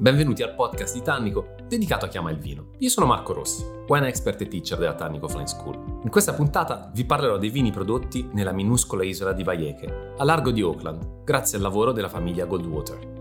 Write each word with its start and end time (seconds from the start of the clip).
Benvenuti 0.00 0.44
al 0.44 0.54
podcast 0.54 0.94
di 0.94 1.02
Tannico 1.02 1.56
dedicato 1.66 2.04
a 2.04 2.08
chi 2.08 2.18
ama 2.18 2.30
il 2.30 2.38
vino. 2.38 2.68
Io 2.78 2.88
sono 2.88 3.04
Marco 3.04 3.32
Rossi, 3.32 3.64
wine 3.88 4.06
expert 4.06 4.40
e 4.40 4.46
teacher 4.46 4.78
della 4.78 4.94
Tannico 4.94 5.26
Flying 5.26 5.48
School. 5.48 5.74
In 6.04 6.08
questa 6.08 6.34
puntata 6.34 6.88
vi 6.94 7.04
parlerò 7.04 7.36
dei 7.36 7.50
vini 7.50 7.72
prodotti 7.72 8.28
nella 8.32 8.52
minuscola 8.52 9.02
isola 9.02 9.32
di 9.32 9.42
Vajeke, 9.42 10.14
a 10.16 10.22
largo 10.22 10.52
di 10.52 10.60
Auckland, 10.60 11.24
grazie 11.24 11.56
al 11.56 11.64
lavoro 11.64 11.90
della 11.90 12.08
famiglia 12.08 12.44
Goldwater. 12.44 13.17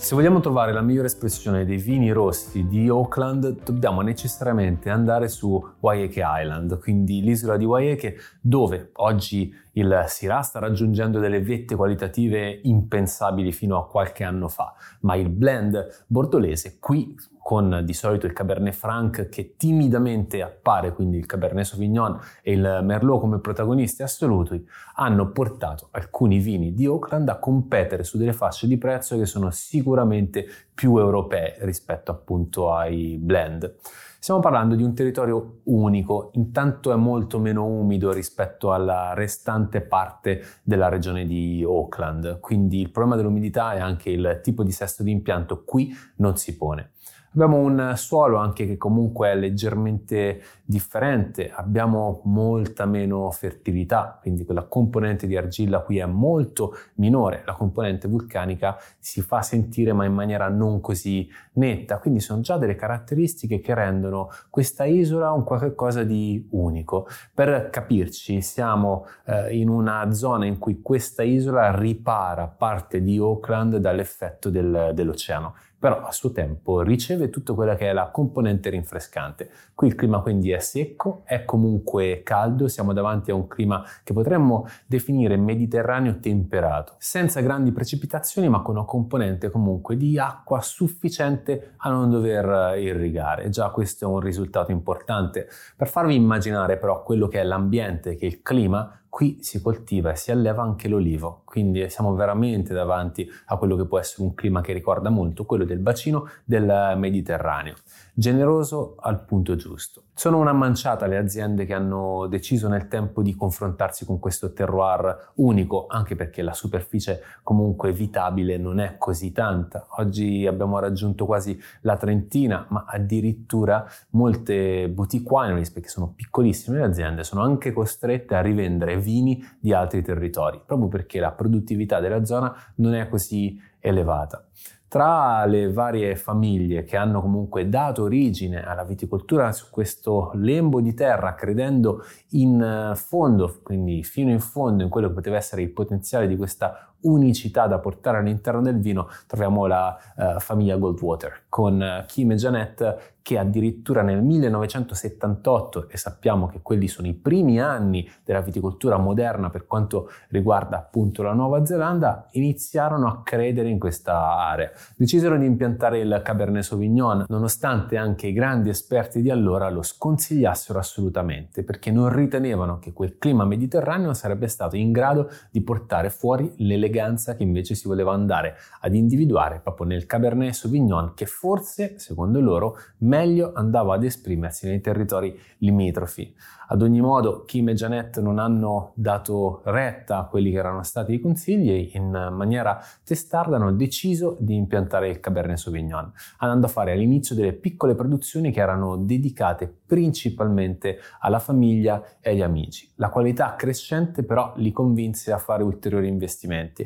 Se 0.00 0.14
vogliamo 0.14 0.40
trovare 0.40 0.72
la 0.72 0.80
migliore 0.80 1.08
espressione 1.08 1.66
dei 1.66 1.76
vini 1.76 2.10
rossi 2.12 2.66
di 2.66 2.88
Auckland, 2.88 3.62
dobbiamo 3.62 4.00
necessariamente 4.00 4.88
andare 4.88 5.28
su 5.28 5.62
Waiheke 5.80 6.22
Island, 6.24 6.78
quindi 6.78 7.20
l'isola 7.20 7.58
di 7.58 7.66
Waiheke, 7.66 8.16
dove 8.40 8.90
oggi 8.94 9.52
il 9.72 10.04
Syrah 10.06 10.40
sta 10.40 10.60
raggiungendo 10.60 11.18
delle 11.18 11.42
vette 11.42 11.74
qualitative 11.74 12.60
impensabili 12.62 13.52
fino 13.52 13.76
a 13.76 13.86
qualche 13.86 14.24
anno 14.24 14.48
fa, 14.48 14.72
ma 15.00 15.14
il 15.16 15.28
blend 15.28 16.04
bordolese 16.06 16.78
qui 16.78 17.14
con 17.48 17.80
di 17.82 17.94
solito 17.94 18.26
il 18.26 18.34
Cabernet 18.34 18.74
Franc 18.74 19.30
che 19.30 19.54
timidamente 19.56 20.42
appare, 20.42 20.92
quindi 20.92 21.16
il 21.16 21.24
Cabernet 21.24 21.64
Sauvignon 21.64 22.20
e 22.42 22.52
il 22.52 22.80
Merlot 22.82 23.20
come 23.20 23.38
protagonisti 23.38 24.02
assoluti, 24.02 24.62
hanno 24.96 25.30
portato 25.30 25.88
alcuni 25.92 26.40
vini 26.40 26.74
di 26.74 26.84
Auckland 26.84 27.26
a 27.30 27.38
competere 27.38 28.04
su 28.04 28.18
delle 28.18 28.34
fasce 28.34 28.66
di 28.66 28.76
prezzo 28.76 29.16
che 29.16 29.24
sono 29.24 29.50
sicuramente 29.50 30.44
più 30.74 30.98
europee 30.98 31.56
rispetto 31.60 32.10
appunto 32.10 32.70
ai 32.70 33.16
blend. 33.16 33.76
Stiamo 34.20 34.40
parlando 34.40 34.74
di 34.74 34.82
un 34.82 34.94
territorio 34.94 35.60
unico, 35.64 36.32
intanto 36.34 36.92
è 36.92 36.96
molto 36.96 37.38
meno 37.38 37.64
umido 37.64 38.12
rispetto 38.12 38.72
alla 38.74 39.14
restante 39.14 39.80
parte 39.80 40.42
della 40.62 40.90
regione 40.90 41.24
di 41.24 41.62
Auckland, 41.64 42.40
quindi 42.40 42.80
il 42.80 42.90
problema 42.90 43.16
dell'umidità 43.16 43.72
e 43.72 43.78
anche 43.78 44.10
il 44.10 44.40
tipo 44.42 44.64
di 44.64 44.72
sesto 44.72 45.02
di 45.02 45.12
impianto 45.12 45.62
qui 45.64 45.94
non 46.16 46.36
si 46.36 46.56
pone. 46.58 46.90
Abbiamo 47.38 47.58
un 47.58 47.92
suolo 47.94 48.38
anche 48.38 48.66
che 48.66 48.76
comunque 48.76 49.30
è 49.30 49.36
leggermente 49.36 50.42
differente, 50.64 51.52
abbiamo 51.54 52.20
molta 52.24 52.84
meno 52.84 53.30
fertilità, 53.30 54.18
quindi 54.20 54.44
quella 54.44 54.64
componente 54.64 55.28
di 55.28 55.36
argilla 55.36 55.78
qui 55.78 55.98
è 55.98 56.04
molto 56.04 56.74
minore, 56.94 57.44
la 57.46 57.52
componente 57.52 58.08
vulcanica 58.08 58.76
si 58.98 59.20
fa 59.22 59.40
sentire 59.42 59.92
ma 59.92 60.04
in 60.04 60.14
maniera 60.14 60.48
non 60.48 60.80
così 60.80 61.30
netta, 61.52 62.00
quindi 62.00 62.18
sono 62.18 62.40
già 62.40 62.58
delle 62.58 62.74
caratteristiche 62.74 63.60
che 63.60 63.72
rendono 63.72 64.30
questa 64.50 64.84
isola 64.84 65.30
un 65.30 65.44
qualcosa 65.44 66.02
di 66.02 66.44
unico. 66.50 67.06
Per 67.32 67.70
capirci, 67.70 68.42
siamo 68.42 69.06
eh, 69.24 69.56
in 69.56 69.68
una 69.68 70.10
zona 70.10 70.44
in 70.44 70.58
cui 70.58 70.82
questa 70.82 71.22
isola 71.22 71.72
ripara 71.72 72.48
parte 72.48 73.00
di 73.00 73.16
Auckland 73.16 73.76
dall'effetto 73.76 74.50
del, 74.50 74.90
dell'oceano 74.92 75.54
però 75.78 76.02
a 76.02 76.10
suo 76.10 76.32
tempo 76.32 76.82
riceve 76.82 77.30
tutto 77.30 77.54
quella 77.54 77.76
che 77.76 77.88
è 77.88 77.92
la 77.92 78.10
componente 78.10 78.70
rinfrescante. 78.70 79.48
Qui 79.74 79.88
il 79.88 79.94
clima 79.94 80.20
quindi 80.20 80.50
è 80.50 80.58
secco, 80.58 81.22
è 81.24 81.44
comunque 81.44 82.22
caldo, 82.24 82.66
siamo 82.66 82.92
davanti 82.92 83.30
a 83.30 83.34
un 83.34 83.46
clima 83.46 83.84
che 84.02 84.12
potremmo 84.12 84.66
definire 84.86 85.36
mediterraneo 85.36 86.18
temperato, 86.18 86.94
senza 86.98 87.40
grandi 87.40 87.70
precipitazioni 87.70 88.48
ma 88.48 88.60
con 88.62 88.76
una 88.76 88.84
componente 88.84 89.50
comunque 89.50 89.96
di 89.96 90.18
acqua 90.18 90.60
sufficiente 90.60 91.74
a 91.76 91.90
non 91.90 92.10
dover 92.10 92.76
irrigare. 92.78 93.48
Già 93.48 93.70
questo 93.70 94.04
è 94.04 94.08
un 94.08 94.20
risultato 94.20 94.72
importante. 94.72 95.48
Per 95.76 95.88
farvi 95.88 96.14
immaginare 96.14 96.76
però 96.76 97.02
quello 97.02 97.28
che 97.28 97.40
è 97.40 97.44
l'ambiente, 97.44 98.16
che 98.16 98.26
il 98.26 98.42
clima, 98.42 99.00
qui 99.08 99.38
si 99.42 99.60
coltiva 99.62 100.12
e 100.12 100.16
si 100.16 100.30
alleva 100.30 100.62
anche 100.62 100.88
l'olivo, 100.88 101.42
quindi 101.44 101.88
siamo 101.90 102.14
veramente 102.14 102.74
davanti 102.74 103.28
a 103.46 103.56
quello 103.56 103.76
che 103.76 103.86
può 103.86 103.98
essere 103.98 104.22
un 104.22 104.34
clima 104.34 104.60
che 104.60 104.72
ricorda 104.72 105.10
molto 105.10 105.44
quello 105.44 105.64
del 105.64 105.78
bacino 105.78 106.28
del 106.44 106.94
Mediterraneo, 106.96 107.74
generoso 108.12 108.96
al 108.98 109.24
punto 109.24 109.56
giusto. 109.56 110.02
Sono 110.18 110.38
una 110.38 110.52
manciata 110.52 111.06
le 111.06 111.16
aziende 111.16 111.64
che 111.64 111.74
hanno 111.74 112.26
deciso 112.26 112.66
nel 112.66 112.88
tempo 112.88 113.22
di 113.22 113.36
confrontarsi 113.36 114.04
con 114.04 114.18
questo 114.18 114.52
terroir 114.52 115.30
unico, 115.36 115.86
anche 115.88 116.16
perché 116.16 116.42
la 116.42 116.54
superficie 116.54 117.22
comunque 117.44 117.92
vitabile 117.92 118.56
non 118.56 118.80
è 118.80 118.96
così 118.98 119.30
tanta. 119.30 119.86
Oggi 119.98 120.44
abbiamo 120.44 120.80
raggiunto 120.80 121.24
quasi 121.24 121.56
la 121.82 121.96
trentina, 121.96 122.66
ma 122.70 122.84
addirittura 122.88 123.86
molte 124.10 124.88
boutique 124.88 125.32
wineries, 125.32 125.70
perché 125.70 125.88
sono 125.88 126.12
piccolissime 126.16 126.78
le 126.78 126.86
aziende, 126.86 127.22
sono 127.22 127.42
anche 127.42 127.72
costrette 127.72 128.34
a 128.34 128.40
rivendere 128.40 128.98
vini 128.98 129.40
di 129.60 129.72
altri 129.72 130.02
territori, 130.02 130.60
proprio 130.66 130.88
perché 130.88 131.20
la 131.20 131.30
produttività 131.30 132.00
della 132.00 132.24
zona 132.24 132.52
non 132.78 132.94
è 132.94 133.08
così 133.08 133.56
elevata. 133.88 134.46
Tra 134.88 135.44
le 135.44 135.70
varie 135.70 136.16
famiglie 136.16 136.82
che 136.82 136.96
hanno 136.96 137.20
comunque 137.20 137.68
dato 137.68 138.04
origine 138.04 138.64
alla 138.64 138.84
viticoltura 138.84 139.52
su 139.52 139.66
questo 139.70 140.30
lembo 140.34 140.80
di 140.80 140.94
terra, 140.94 141.34
credendo 141.34 142.02
in 142.30 142.92
fondo, 142.94 143.60
quindi 143.62 144.02
fino 144.02 144.30
in 144.30 144.40
fondo, 144.40 144.82
in 144.82 144.88
quello 144.88 145.08
che 145.08 145.14
poteva 145.14 145.36
essere 145.36 145.60
il 145.60 145.72
potenziale 145.72 146.26
di 146.26 146.38
questa 146.38 146.94
unicità 147.02 147.66
da 147.66 147.78
portare 147.78 148.18
all'interno 148.18 148.60
del 148.60 148.80
vino, 148.80 149.08
troviamo 149.26 149.66
la 149.66 149.96
uh, 150.16 150.40
famiglia 150.40 150.76
Goldwater 150.76 151.44
con 151.48 151.80
uh, 151.80 152.06
Kim 152.06 152.32
e 152.32 152.34
Jeanette 152.36 153.16
che 153.28 153.36
addirittura 153.36 154.00
nel 154.00 154.22
1978, 154.22 155.90
e 155.90 155.98
sappiamo 155.98 156.46
che 156.46 156.60
quelli 156.62 156.88
sono 156.88 157.08
i 157.08 157.12
primi 157.12 157.60
anni 157.60 158.08
della 158.24 158.40
viticoltura 158.40 158.96
moderna 158.96 159.50
per 159.50 159.66
quanto 159.66 160.08
riguarda 160.30 160.78
appunto 160.78 161.22
la 161.22 161.34
Nuova 161.34 161.62
Zelanda, 161.66 162.28
iniziarono 162.30 163.06
a 163.06 163.20
credere 163.22 163.68
in 163.68 163.78
questa 163.78 164.34
area. 164.34 164.70
Decisero 164.96 165.36
di 165.36 165.44
impiantare 165.44 165.98
il 165.98 166.22
Cabernet 166.24 166.62
Sauvignon, 166.62 167.26
nonostante 167.28 167.98
anche 167.98 168.28
i 168.28 168.32
grandi 168.32 168.70
esperti 168.70 169.20
di 169.20 169.28
allora 169.28 169.68
lo 169.68 169.82
sconsigliassero 169.82 170.78
assolutamente, 170.78 171.64
perché 171.64 171.90
non 171.90 172.10
ritenevano 172.10 172.78
che 172.78 172.94
quel 172.94 173.18
clima 173.18 173.44
mediterraneo 173.44 174.14
sarebbe 174.14 174.48
stato 174.48 174.74
in 174.76 174.90
grado 174.90 175.28
di 175.50 175.60
portare 175.60 176.08
fuori 176.08 176.50
l'eleganza 176.56 176.87
che 176.90 177.42
invece 177.42 177.74
si 177.74 177.86
voleva 177.88 178.12
andare 178.12 178.56
ad 178.80 178.94
individuare 178.94 179.60
proprio 179.60 179.86
nel 179.86 180.06
Cabernet 180.06 180.52
Sauvignon, 180.52 181.12
che 181.14 181.26
forse, 181.26 181.98
secondo 181.98 182.40
loro, 182.40 182.76
meglio 182.98 183.52
andava 183.54 183.94
ad 183.94 184.04
esprimersi 184.04 184.66
nei 184.66 184.80
territori 184.80 185.38
limitrofi. 185.58 186.34
Ad 186.70 186.82
ogni 186.82 187.00
modo, 187.00 187.44
Kim 187.46 187.70
e 187.70 187.74
Janet 187.74 188.20
non 188.20 188.38
hanno 188.38 188.92
dato 188.94 189.62
retta 189.64 190.18
a 190.18 190.24
quelli 190.26 190.50
che 190.50 190.58
erano 190.58 190.82
stati 190.82 191.14
i 191.14 191.20
consigli 191.20 191.70
e 191.70 191.90
in 191.94 192.10
maniera 192.10 192.78
testarda 193.04 193.56
hanno 193.56 193.72
deciso 193.72 194.36
di 194.38 194.54
impiantare 194.54 195.08
il 195.08 195.18
Cabernet 195.18 195.56
Sauvignon, 195.56 196.12
andando 196.38 196.66
a 196.66 196.68
fare 196.68 196.92
all'inizio 196.92 197.34
delle 197.34 197.54
piccole 197.54 197.94
produzioni 197.94 198.52
che 198.52 198.60
erano 198.60 198.98
dedicate 198.98 199.72
principalmente 199.86 200.98
alla 201.20 201.38
famiglia 201.38 202.04
e 202.20 202.32
agli 202.32 202.42
amici. 202.42 202.92
La 202.96 203.08
qualità 203.08 203.54
crescente 203.56 204.22
però 204.22 204.52
li 204.56 204.70
convinse 204.70 205.32
a 205.32 205.38
fare 205.38 205.62
ulteriori 205.62 206.08
investimenti 206.08 206.77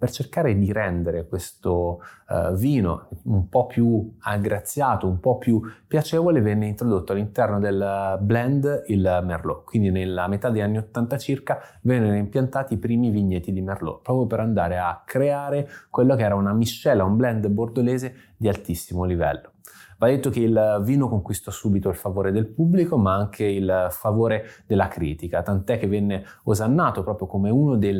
per 0.00 0.10
cercare 0.10 0.56
di 0.56 0.72
rendere 0.72 1.26
questo 1.26 2.00
uh, 2.28 2.54
vino 2.54 3.08
un 3.24 3.50
po' 3.50 3.66
più 3.66 4.16
aggraziato, 4.20 5.06
un 5.06 5.20
po' 5.20 5.36
più 5.36 5.60
piacevole, 5.86 6.40
venne 6.40 6.68
introdotto 6.68 7.12
all'interno 7.12 7.58
del 7.58 8.16
blend 8.22 8.84
il 8.86 9.20
Merlot. 9.22 9.64
Quindi 9.64 9.90
nella 9.90 10.26
metà 10.26 10.48
degli 10.48 10.62
anni 10.62 10.78
80 10.78 11.18
circa 11.18 11.60
vennero 11.82 12.14
impiantati 12.14 12.74
i 12.74 12.78
primi 12.78 13.10
vigneti 13.10 13.52
di 13.52 13.60
Merlot, 13.60 14.00
proprio 14.00 14.26
per 14.26 14.40
andare 14.40 14.78
a 14.78 15.02
creare 15.04 15.68
quello 15.90 16.16
che 16.16 16.22
era 16.22 16.34
una 16.34 16.54
miscela, 16.54 17.04
un 17.04 17.16
blend 17.16 17.46
bordolese 17.48 18.32
di 18.38 18.48
altissimo 18.48 19.04
livello. 19.04 19.52
Va 20.00 20.06
detto 20.06 20.30
che 20.30 20.40
il 20.40 20.80
vino 20.82 21.10
conquistò 21.10 21.50
subito 21.50 21.90
il 21.90 21.94
favore 21.94 22.32
del 22.32 22.46
pubblico, 22.46 22.96
ma 22.96 23.12
anche 23.14 23.44
il 23.44 23.88
favore 23.90 24.46
della 24.66 24.88
critica, 24.88 25.42
tant'è 25.42 25.78
che 25.78 25.86
venne 25.86 26.24
osannato 26.44 27.02
proprio 27.02 27.26
come 27.26 27.50
uno 27.50 27.76
dei 27.76 27.92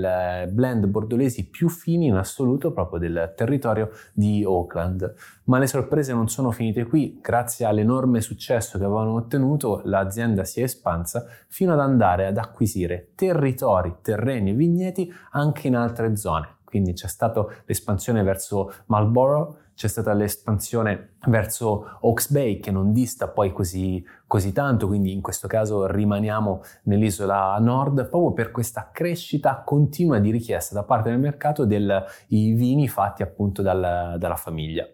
blend 0.51 0.87
bordolesi 0.87 1.51
più 1.51 1.69
fini 1.69 2.07
in 2.07 2.15
assoluto 2.15 2.73
proprio 2.73 2.99
del 2.99 3.35
territorio 3.37 3.91
di 4.15 4.43
Auckland. 4.43 5.13
Ma 5.45 5.59
le 5.59 5.67
sorprese 5.67 6.15
non 6.15 6.31
sono 6.31 6.53
finite 6.53 6.87
qui, 6.87 7.19
grazie 7.21 7.67
all'enorme 7.67 8.23
successo 8.23 8.79
che 8.79 8.85
avevano 8.85 9.17
ottenuto, 9.17 9.83
l'azienda 9.85 10.45
si 10.45 10.61
è 10.61 10.63
espansa 10.63 11.27
fino 11.49 11.75
ad 11.75 11.81
andare 11.81 12.25
ad 12.25 12.39
acquisire 12.39 13.11
territori, 13.15 13.97
terreni 14.01 14.53
e 14.53 14.55
vigneti 14.55 15.13
anche 15.33 15.67
in 15.67 15.77
altre 15.77 16.17
zone. 16.17 16.61
Quindi 16.65 16.95
c'è 16.95 17.09
stata 17.09 17.45
l'espansione 17.67 18.23
verso 18.23 18.73
Marlborough, 18.87 19.55
c'è 19.75 19.89
stata 19.89 20.13
l'espansione 20.13 21.10
verso 21.27 21.99
Hawke's 22.01 22.31
Bay 22.31 22.61
che 22.61 22.71
non 22.71 22.93
dista 22.93 23.29
poi 23.29 23.53
così, 23.53 24.05
così 24.27 24.53
tanto, 24.53 24.87
quindi 24.87 25.13
in 25.13 25.21
questo 25.21 25.49
caso 25.49 25.87
rimaniamo 25.87 26.63
nell'isola 26.85 27.57
nord 27.59 28.09
proprio 28.09 28.33
per 28.33 28.51
questa 28.51 28.91
crescita 28.93 29.63
continua 29.65 30.19
di 30.19 30.31
richiesta 30.31 30.75
da 30.75 30.85
parte 30.85 31.11
del 31.11 31.19
mercato 31.19 31.67
dei 31.67 31.83
vini 32.29 32.89
fatti 32.89 33.23
appunto 33.23 33.63
dal, 33.63 34.17
dalla 34.19 34.37
famiglia. 34.37 34.87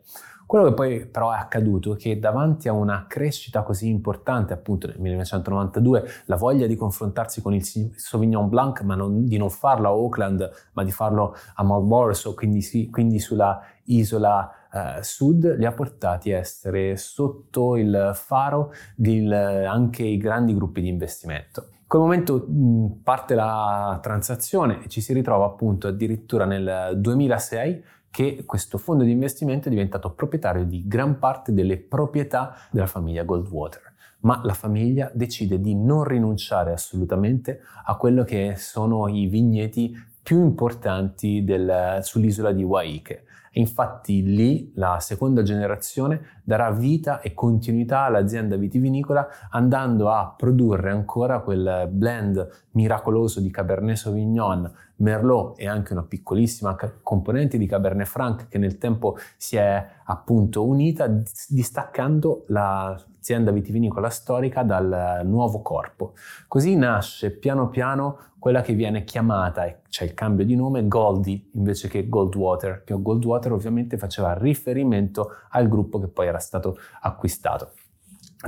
Quello 0.46 0.67
che 0.67 0.75
poi 0.75 1.06
però 1.06 1.32
è 1.32 1.38
accaduto 1.38 1.94
è 1.94 1.96
che 1.96 2.20
davanti 2.20 2.69
a 2.69 2.72
una 2.72 3.06
crescita 3.08 3.64
così 3.64 3.88
importante, 3.88 4.52
appunto 4.52 4.87
nel 4.87 5.00
1992, 5.00 6.08
la 6.26 6.37
voglia 6.37 6.69
di 6.69 6.76
confrontarsi 6.76 7.43
con 7.43 7.52
il 7.52 7.64
Sauvignon 7.64 8.49
Blanc, 8.49 8.82
ma 8.82 8.94
non, 8.94 9.26
di 9.26 9.38
non 9.38 9.50
farlo 9.50 9.88
a 9.88 9.94
Oakland, 9.96 10.49
ma 10.75 10.84
di 10.84 10.93
farlo 10.93 11.34
a 11.56 11.64
Marlborough, 11.64 12.34
quindi, 12.34 12.88
quindi 12.93 13.19
sulla 13.19 13.61
isola 13.87 14.49
eh, 14.72 15.02
sud, 15.02 15.56
li 15.56 15.64
ha 15.64 15.72
portati 15.72 16.16
a 16.33 16.39
essere 16.39 16.97
sotto 16.97 17.77
il 17.77 18.13
faro 18.15 18.73
di 18.95 19.33
anche 19.33 20.03
i 20.03 20.17
grandi 20.17 20.55
gruppi 20.55 20.81
di 20.81 20.89
investimento. 20.89 21.69
In 21.71 21.93
quel 21.93 22.03
momento 22.03 22.47
mh, 22.49 23.03
parte 23.05 23.35
la 23.35 23.99
transazione 24.03 24.83
e 24.83 24.89
ci 24.89 25.01
si 25.01 25.13
ritrova 25.13 25.45
appunto 25.47 25.87
addirittura 25.87 26.45
nel 26.45 26.95
2006 26.97 27.85
che 28.11 28.45
questo 28.45 28.79
fondo 28.79 29.05
di 29.05 29.11
investimento 29.11 29.69
è 29.69 29.71
diventato 29.71 30.13
proprietario 30.13 30.65
di 30.65 30.87
gran 30.87 31.19
parte 31.19 31.53
delle 31.53 31.79
proprietà 31.79 32.57
della 32.71 32.87
famiglia 32.87 33.25
Goldwater. 33.25 33.93
Ma 34.21 34.41
la 34.43 34.55
famiglia 34.55 35.11
decide 35.13 35.61
di 35.61 35.77
non 35.77 36.03
rinunciare 36.03 36.73
assolutamente 36.73 37.61
a 37.85 37.95
quello 37.97 38.25
che 38.25 38.55
sono 38.57 39.07
i 39.07 39.27
vigneti 39.27 39.95
più 40.23 40.41
importanti 40.41 41.45
del, 41.45 41.99
sull'isola 42.01 42.51
di 42.51 42.65
Waike. 42.65 43.25
Infatti 43.53 44.23
lì 44.23 44.73
la 44.75 44.99
seconda 45.00 45.43
generazione 45.43 46.41
darà 46.44 46.71
vita 46.71 47.21
e 47.21 47.33
continuità 47.33 48.00
all'azienda 48.00 48.56
vitivinicola 48.56 49.27
andando 49.50 50.11
a 50.11 50.35
produrre 50.37 50.91
ancora 50.91 51.41
quel 51.41 51.88
blend 51.91 52.67
miracoloso 52.73 53.41
di 53.41 53.50
Cabernet 53.50 53.97
Sauvignon, 53.97 54.71
Merlot 54.97 55.59
e 55.59 55.69
anche 55.69 55.93
una 55.93 56.05
piccolissima 56.05 56.77
componente 57.03 57.59
di 57.59 57.67
Cabernet 57.67 58.06
Franc 58.06 58.49
che 58.49 58.59
nel 58.59 58.79
tempo 58.79 59.17
si 59.37 59.56
è 59.56 59.87
appunto 60.05 60.67
unita 60.67 61.06
distaccando 61.49 62.44
l'azienda 62.49 63.50
vitivinicola 63.53 64.11
storica 64.11 64.62
dal 64.62 65.23
nuovo 65.25 65.61
corpo. 65.62 66.12
Così 66.47 66.77
nasce 66.77 67.31
piano 67.31 67.69
piano 67.69 68.19
quella 68.39 68.61
che 68.61 68.75
viene 68.75 69.03
chiamata, 69.03 69.65
e 69.65 69.81
c'è 69.89 70.05
il 70.05 70.15
cambio 70.15 70.44
di 70.44 70.55
nome, 70.55 70.87
Goldie 70.87 71.49
invece 71.55 71.89
che 71.89 72.09
Goldwater, 72.09 72.85
che 72.85 72.94
Goldwater 72.97 73.25
ovviamente 73.32 73.99
faceva 73.99 74.34
riferimento 74.34 75.31
al 75.50 75.69
gruppo 75.69 75.99
che 75.99 76.08
poi 76.08 76.26
era 76.26 76.38
stato 76.38 76.78
acquistato. 77.00 77.73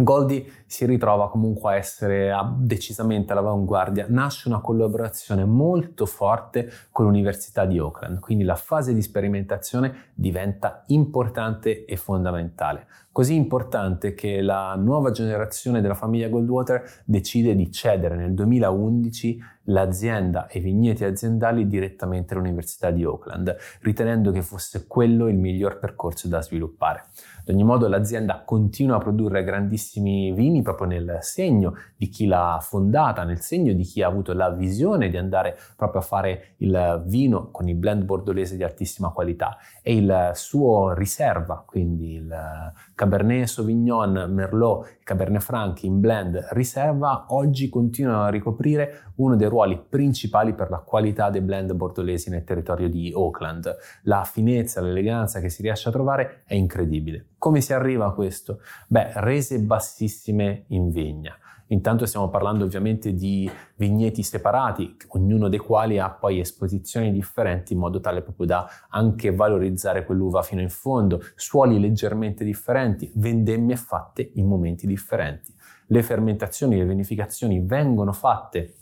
Goldie 0.03 0.47
si 0.67 0.85
ritrova 0.85 1.31
comunque 1.31 1.73
a 1.73 1.77
essere 1.77 2.33
decisamente 2.59 3.33
all'avanguardia. 3.33 4.07
Nasce 4.09 4.49
una 4.49 4.61
collaborazione 4.61 5.45
molto 5.45 6.05
forte 6.07 6.71
con 6.93 7.07
l'Università 7.07 7.65
di 7.65 7.79
Oakland, 7.79 8.21
quindi 8.21 8.45
la 8.45 8.55
fase 8.55 8.93
di 8.93 9.03
sperimentazione 9.03 10.11
diventa 10.15 10.85
importante 10.89 11.85
e 11.85 11.97
fondamentale. 11.97 12.87
Così 13.19 13.35
importante 13.35 14.15
che 14.15 14.41
la 14.41 14.77
nuova 14.77 15.11
generazione 15.11 15.81
della 15.81 15.97
famiglia 15.97 16.29
Goldwater 16.29 17.03
decide 17.05 17.57
di 17.57 17.73
cedere 17.73 18.15
nel 18.15 18.33
2011 18.33 19.43
l'azienda 19.69 20.47
e 20.47 20.59
i 20.59 20.63
vigneti 20.63 21.05
aziendali 21.05 21.67
direttamente 21.67 22.35
all'Università 22.35 22.91
di 22.91 23.05
Oakland, 23.05 23.57
ritenendo 23.81 24.31
che 24.31 24.43
fosse 24.43 24.87
quello 24.87 25.27
il 25.29 25.37
miglior 25.37 25.81
percorso 25.81 26.29
da 26.29 26.41
sviluppare. 26.41 27.07
Ad 27.41 27.55
ogni 27.55 27.65
modo 27.65 27.89
l'azienda 27.89 28.43
continua 28.45 28.97
a 28.97 29.01
produrre 29.01 29.43
grandissimi 29.43 30.33
vini 30.33 30.63
proprio 30.63 30.87
nel 30.87 31.19
segno 31.21 31.75
di 31.97 32.09
chi 32.09 32.27
l'ha 32.27 32.59
fondata, 32.61 33.25
nel 33.25 33.41
segno 33.41 33.73
di 33.73 33.83
chi 33.83 34.03
ha 34.03 34.07
avuto 34.07 34.33
la 34.33 34.51
visione 34.51 35.09
di 35.09 35.17
andare 35.17 35.59
proprio 35.77 36.01
a 36.01 36.05
fare 36.05 36.55
il 36.59 37.03
vino 37.07 37.51
con 37.51 37.69
il 37.69 37.75
blend 37.75 38.05
bordolese 38.05 38.57
di 38.57 38.63
altissima 38.63 39.11
qualità 39.11 39.57
e 39.83 39.97
il 39.97 40.31
suo 40.35 40.93
riserva, 40.93 41.63
quindi 41.67 42.13
il 42.15 42.73
Cabernet 42.95 43.08
Sauvignon, 43.47 44.27
Merlot 44.31 44.99
Cabernet 45.03 45.43
Franc 45.43 45.83
in 45.83 46.01
blend 46.01 46.49
riserva, 46.51 47.27
oggi 47.29 47.69
continuano 47.69 48.25
a 48.25 48.29
ricoprire 48.29 49.13
uno 49.17 49.37
dei 49.37 49.49
ruoli 49.49 49.83
principali 49.89 50.55
per 50.55 50.71
la 50.71 50.79
qualità 50.79 51.31
dei 51.31 51.41
blend 51.41 51.73
bordolesi 51.73 52.31
nel 52.31 52.45
territorio 52.45 52.89
di 52.89 53.13
Oakland. 53.15 53.77
La 54.03 54.25
finezza, 54.25 54.81
l'eleganza 54.81 55.41
che 55.41 55.49
si 55.49 55.63
riesce 55.63 55.89
a 55.89 55.93
trovare 55.93 56.43
è 56.45 56.55
incredibile. 56.55 57.27
Come 57.39 57.61
si 57.61 57.73
arriva 57.73 58.07
a 58.07 58.13
questo? 58.13 58.61
Beh, 58.89 59.13
rese 59.15 59.61
bassissime 59.61 60.65
in 60.69 60.91
vigna. 60.91 61.37
Intanto 61.69 62.07
stiamo 62.07 62.29
parlando 62.29 62.65
ovviamente 62.65 63.13
di 63.13 63.51
vigneti 63.77 64.23
separati, 64.23 64.97
ognuno 65.09 65.49
dei 65.49 65.59
quali 65.59 65.99
ha 65.99 66.11
poi 66.11 66.41
esposizioni 66.41 67.13
differenti 67.13 67.75
in 67.75 67.79
modo 67.79 68.01
tale 68.01 68.23
proprio 68.23 68.47
da 68.47 68.69
anche 68.89 69.35
valorizzare 69.35 70.05
quell'uva 70.05 70.43
fino 70.43 70.61
in 70.61 70.71
fondo, 70.71 71.21
suoli 71.35 71.79
leggermente 71.79 72.45
differenti, 72.45 73.11
vendemmie 73.17 73.77
fatte 73.77 74.31
in 74.35 74.47
momenti 74.47 74.87
differenti. 74.87 75.53
Le 75.89 76.03
fermentazioni, 76.03 76.77
le 76.77 76.87
vinificazioni 76.87 77.61
vengono 77.61 78.13
fatte 78.13 78.75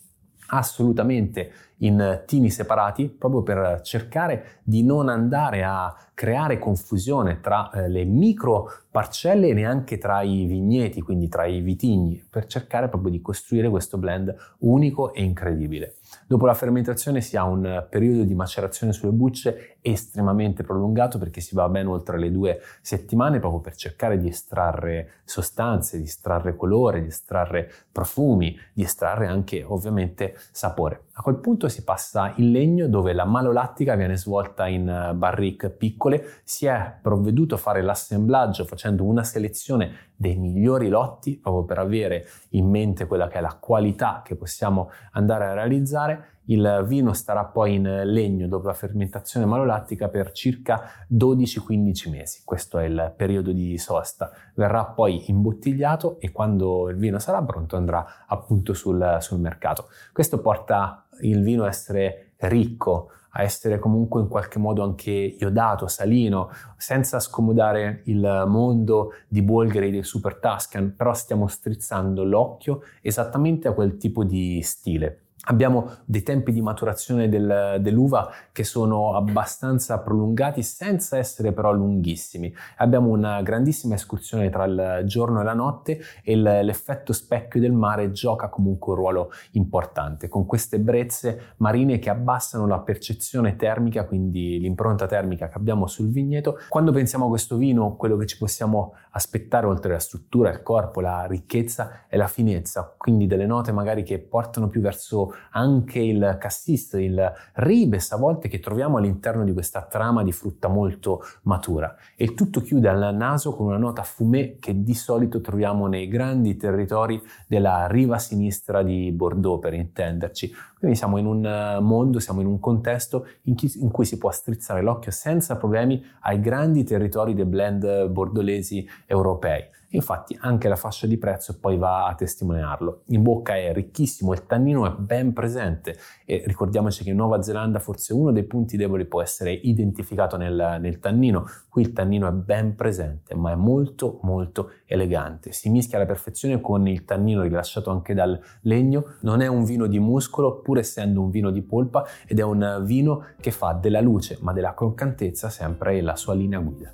assolutamente 0.49 1.51
in 1.79 2.23
tini 2.25 2.51
separati 2.51 3.09
proprio 3.09 3.43
per 3.43 3.81
cercare 3.83 4.61
di 4.63 4.83
non 4.83 5.09
andare 5.09 5.65
a 5.65 5.95
creare 6.15 6.59
confusione 6.59 7.41
tra 7.41 7.71
eh, 7.71 7.89
le 7.89 8.05
micro 8.05 8.71
parcelle 8.97 9.49
e 9.49 9.53
neanche 9.53 9.99
tra 9.99 10.23
i 10.23 10.47
vigneti, 10.47 11.03
quindi 11.03 11.29
tra 11.29 11.45
i 11.45 11.61
vitigni, 11.61 12.27
per 12.31 12.47
cercare 12.47 12.89
proprio 12.89 13.11
di 13.11 13.21
costruire 13.21 13.69
questo 13.69 13.99
blend 13.99 14.35
unico 14.61 15.13
e 15.13 15.23
incredibile. 15.23 15.97
Dopo 16.27 16.47
la 16.47 16.55
fermentazione 16.55 17.21
si 17.21 17.37
ha 17.37 17.45
un 17.45 17.87
periodo 17.91 18.23
di 18.23 18.35
macerazione 18.35 18.95
sulle 18.95 19.13
bucce 19.13 19.77
estremamente 19.83 20.63
prolungato 20.63 21.19
perché 21.19 21.43
si 21.43 21.55
va 21.55 21.69
ben 21.69 21.87
oltre 21.89 22.19
le 22.19 22.31
due 22.31 22.61
settimane 22.81 23.39
proprio 23.39 23.61
per 23.61 23.75
cercare 23.75 24.19
di 24.19 24.29
estrarre 24.29 25.21
sostanze, 25.25 25.99
di 25.99 26.05
estrarre 26.05 26.57
colore, 26.57 27.03
di 27.03 27.09
estrarre 27.09 27.71
profumi, 27.93 28.57
di 28.73 28.83
estrarre 28.83 29.27
anche 29.27 29.63
ovviamente 29.63 30.37
sapore. 30.53 31.03
A 31.19 31.23
quel 31.23 31.37
punto 31.37 31.69
si 31.69 31.83
passa 31.83 32.33
in 32.37 32.51
legno 32.51 32.89
dove 32.89 33.13
la 33.13 33.25
malolattica 33.25 33.95
viene 33.95 34.17
svolta 34.17 34.67
in 34.67 35.13
barrique 35.15 35.71
piccole, 35.71 36.41
si 36.45 36.67
è 36.67 36.95
provveduto 37.01 37.55
a 37.55 37.59
fare 37.59 37.83
l'assemblaggio 37.83 38.65
facendo 38.65 38.86
una 38.87 39.25
selezione 39.25 40.13
dei 40.17 40.37
migliori 40.37 40.89
lotti 40.89 41.39
proprio 41.39 41.65
per 41.65 41.79
avere 41.79 42.27
in 42.51 42.69
mente 42.69 43.07
quella 43.07 43.29
che 43.29 43.39
è 43.39 43.41
la 43.41 43.57
qualità 43.61 44.23
che 44.25 44.35
possiamo 44.37 44.91
andare 45.13 45.47
a 45.47 45.55
realizzare 45.55 46.37
il 46.47 46.85
vino 46.87 47.13
starà 47.13 47.45
poi 47.45 47.75
in 47.75 48.03
legno 48.05 48.47
dopo 48.47 48.67
la 48.67 48.73
fermentazione 48.73 49.47
malolattica 49.47 50.09
per 50.09 50.33
circa 50.33 50.83
12-15 51.13 52.11
mesi. 52.11 52.43
Questo 52.45 52.79
è 52.79 52.85
il 52.85 53.15
periodo 53.17 53.53
di 53.53 53.77
sosta. 53.79 54.31
Verrà 54.55 54.85
poi 54.85 55.29
imbottigliato 55.29 56.21
e 56.21 56.31
quando 56.31 56.89
il 56.89 56.97
vino 56.97 57.19
sarà 57.19 57.43
pronto 57.43 57.77
andrà 57.77 58.25
appunto 58.27 58.75
sul, 58.75 59.17
sul 59.21 59.41
mercato. 59.41 59.89
Questo 60.13 60.41
porta 60.41 61.07
il 61.23 61.43
vino 61.43 61.65
a 61.65 61.69
essere 61.69 62.35
ricco, 62.39 63.11
a 63.37 63.43
essere 63.43 63.79
comunque 63.79 64.23
in 64.23 64.29
qualche 64.29 64.59
modo 64.59 64.83
anche 64.83 65.11
iodato, 65.11 65.89
salino, 65.89 66.51
senza 66.77 67.21
scomodare 67.21 68.01
il 68.07 68.45
mondo 68.49 69.13
di 69.29 69.43
Bulgari 69.43 69.91
dei 69.91 70.03
Super 70.03 70.37
Tuscan, 70.37 70.95
però 70.97 71.13
stiamo 71.13 71.47
strizzando 71.47 72.25
l'occhio 72.25 72.81
esattamente 73.03 73.69
a 73.69 73.73
quel 73.73 73.99
tipo 73.99 74.25
di 74.25 74.61
stile. 74.63 75.26
Abbiamo 75.49 75.99
dei 76.05 76.25
tempi 76.25 76.51
di 76.51 76.61
maturazione 76.61 77.29
del, 77.29 77.79
dell'uva 77.81 78.29
che 78.51 78.65
sono 78.65 79.15
abbastanza 79.15 80.01
prolungati 80.01 80.63
senza 80.63 81.19
essere 81.19 81.53
però 81.53 81.73
lunghissimi. 81.73 82.53
Abbiamo 82.79 83.11
una 83.11 83.43
grandissima 83.43 83.95
escursione 83.95 84.51
tra 84.51 84.65
il 84.65 85.03
giorno 85.05 85.41
e 85.41 85.45
la 85.45 85.55
notte 85.55 86.01
e 86.25 86.35
l'effetto 86.35 87.13
specchio 87.13 87.61
del 87.61 87.71
mare 87.71 88.11
gioca 88.11 88.49
comunque 88.49 88.95
un 88.95 88.99
ruolo 88.99 89.31
importante 89.53 90.27
con 90.27 90.47
queste 90.47 90.81
brezze 90.81 91.55
marine 91.59 92.01
che 92.01 92.11
abbassano 92.11 92.67
la 92.67 92.81
percezione 92.81 93.55
termica, 93.55 94.05
quindi 94.05 94.59
l'impronta 94.59 95.07
termica 95.07 95.47
che 95.47 95.57
abbiamo 95.57 95.87
sul 95.87 96.11
vigneto. 96.11 96.59
Quando 96.69 96.91
pensiamo 96.91 97.27
a 97.27 97.29
questo 97.29 97.57
vino, 97.57 97.95
quello 97.95 98.17
che 98.17 98.27
ci 98.27 98.37
possiamo 98.37 98.95
aspettare 99.13 99.67
oltre 99.67 99.91
alla 99.91 100.01
struttura, 100.01 100.51
il 100.51 100.63
corpo, 100.63 101.01
la 101.01 101.25
ricchezza 101.27 102.07
è 102.09 102.17
la 102.17 102.27
finezza, 102.27 102.95
quindi 102.99 103.29
delle 103.29 103.47
note 103.47 103.71
magari 103.71 104.03
che 104.03 104.19
portano 104.19 104.69
più 104.69 104.81
verso 104.81 105.35
anche 105.51 105.99
il 105.99 106.37
cassis, 106.39 106.93
il 106.95 107.33
ribes 107.55 108.13
a 108.13 108.17
volte 108.17 108.49
che 108.49 108.61
troviamo 108.61 108.99
all'interno 108.99 109.45
di 109.45 109.53
questa 109.53 109.83
trama 109.83 110.23
di 110.23 110.33
frutta 110.33 110.69
molto 110.69 111.23
matura. 111.43 111.95
E 112.17 112.35
tutto 112.35 112.61
chiude 112.61 112.89
al 112.89 113.15
naso 113.15 113.55
con 113.55 113.67
una 113.67 113.79
nota 113.79 114.03
fumé 114.03 114.57
che 114.59 114.83
di 114.83 114.95
solito 114.95 115.41
troviamo 115.41 115.87
nei 115.87 116.09
grandi 116.09 116.57
territori 116.57 117.21
della 117.47 117.87
riva 117.87 118.19
sinistra 118.19 118.83
di 118.83 119.13
Bordeaux, 119.13 119.61
per 119.61 119.75
intenderci. 119.75 120.53
Quindi 120.79 120.97
siamo 120.97 121.17
in 121.19 121.27
un 121.27 121.79
mondo, 121.81 122.19
siamo 122.19 122.41
in 122.41 122.47
un 122.47 122.61
contesto 122.61 123.27
in, 123.43 123.55
chi, 123.55 123.71
in 123.77 123.91
cui 123.91 124.05
si 124.05 124.19
può 124.19 124.31
strizzare 124.31 124.83
l'occhio 124.83 125.11
senza 125.11 125.57
problemi 125.57 126.05
ai 126.21 126.41
grandi 126.41 126.85
territori 126.85 127.35
dei 127.35 127.47
blend 127.47 128.09
bordolesi 128.09 128.87
europei 129.07 129.75
Infatti 129.91 130.37
anche 130.41 130.69
la 130.69 130.77
fascia 130.77 131.07
di 131.07 131.17
prezzo 131.17 131.59
poi 131.59 131.77
va 131.77 132.07
a 132.07 132.15
testimoniarlo. 132.15 133.03
In 133.07 133.23
bocca 133.23 133.57
è 133.57 133.73
ricchissimo, 133.73 134.33
il 134.33 134.47
tannino 134.47 134.87
è 134.87 134.95
ben 134.99 135.33
presente 135.33 135.97
e 136.25 136.43
ricordiamoci 136.47 137.05
che 137.05 137.11
in 137.11 137.17
Nuova 137.17 137.43
Zelanda 137.43 137.79
forse 137.79 138.13
uno 138.13 138.33
dei 138.33 138.45
punti 138.45 138.77
deboli 138.77 139.07
può 139.07 139.23
essere 139.23 139.53
identificato 139.53 140.37
nel, 140.37 140.79
nel 140.81 140.99
tannino. 140.99 141.47
Qui 141.69 141.83
il 141.83 141.93
tannino 141.93 142.29
è 142.29 142.33
ben 142.33 142.75
presente, 142.75 143.35
ma 143.35 143.53
è 143.53 143.55
molto 143.55 144.19
molto 144.23 144.73
elegante. 144.87 145.53
Si 145.53 145.71
mischia 145.71 145.99
alla 145.99 146.07
perfezione 146.07 146.61
con 146.61 146.87
il 146.89 147.05
tannino 147.05 147.43
rilasciato 147.43 147.91
anche 147.91 148.15
dal 148.15 148.39
legno. 148.63 149.17
Non 149.21 149.41
è 149.41 149.47
un 149.47 149.65
vino 149.65 149.87
di 149.87 149.99
muscolo, 149.99 150.61
pur 150.61 150.79
essendo 150.79 151.21
un 151.21 151.31
vino 151.31 151.51
di 151.51 151.63
polpa, 151.63 152.05
ed 152.27 152.39
è 152.39 152.43
un 152.43 152.83
vino 152.85 153.27
che 153.41 153.51
fa 153.51 153.73
della 153.73 154.01
luce, 154.01 154.39
ma 154.41 154.53
della 154.53 154.75
croccantezza 154.75 155.49
sempre 155.49 156.01
la 156.01 156.17
sua 156.17 156.35
linea 156.35 156.59
guida. 156.59 156.93